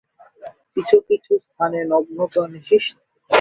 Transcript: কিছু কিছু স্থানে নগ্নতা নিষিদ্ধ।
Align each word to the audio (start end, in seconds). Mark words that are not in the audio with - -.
কিছু 0.73 0.97
কিছু 1.09 1.31
স্থানে 1.39 1.79
নগ্নতা 1.91 2.41
নিষিদ্ধ। 2.53 2.89